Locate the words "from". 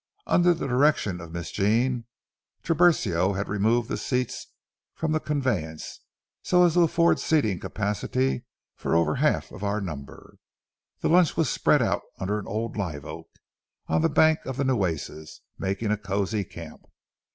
4.95-5.11